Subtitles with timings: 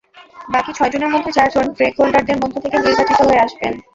[0.47, 3.73] বাকি ছয়জনের মধ্যে চারজন ট্রেক হোল্ডারদের মধ্য থেকে নির্বাচিত হয়ে আসবেন।